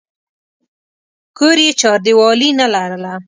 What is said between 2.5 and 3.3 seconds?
نه لرله.